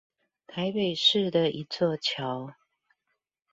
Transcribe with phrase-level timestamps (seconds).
[0.47, 2.55] 台北市的一座橋